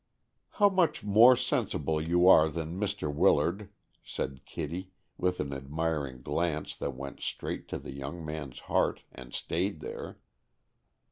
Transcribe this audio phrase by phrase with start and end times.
[0.53, 3.13] "How much more sensible you are than Mr.
[3.13, 3.69] Willard,"
[4.01, 9.31] said Kitty, with an admiring glance that went straight to the young man's heart, and
[9.31, 10.17] stayed there.